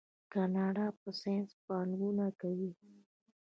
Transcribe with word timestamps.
کاناډا 0.33 0.87
په 0.99 1.09
ساینس 1.21 1.51
پانګونه 1.65 2.25
کوي. 2.41 2.71